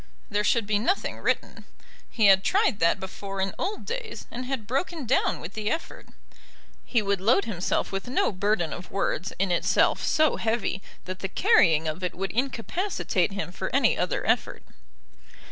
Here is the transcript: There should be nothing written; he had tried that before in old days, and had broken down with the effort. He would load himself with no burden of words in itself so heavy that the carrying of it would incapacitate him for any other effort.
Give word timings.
There 0.31 0.43
should 0.43 0.65
be 0.65 0.79
nothing 0.79 1.19
written; 1.19 1.65
he 2.09 2.25
had 2.25 2.43
tried 2.43 2.79
that 2.79 2.99
before 2.99 3.39
in 3.39 3.53
old 3.59 3.85
days, 3.85 4.25
and 4.31 4.47
had 4.47 4.65
broken 4.65 5.05
down 5.05 5.39
with 5.39 5.53
the 5.53 5.69
effort. 5.69 6.07
He 6.83 7.03
would 7.03 7.21
load 7.21 7.45
himself 7.45 7.91
with 7.91 8.07
no 8.07 8.31
burden 8.31 8.73
of 8.73 8.89
words 8.89 9.31
in 9.37 9.51
itself 9.51 10.03
so 10.03 10.37
heavy 10.37 10.81
that 11.05 11.19
the 11.19 11.29
carrying 11.29 11.87
of 11.87 12.03
it 12.03 12.15
would 12.15 12.31
incapacitate 12.31 13.33
him 13.33 13.51
for 13.51 13.69
any 13.75 13.95
other 13.95 14.25
effort. 14.25 14.63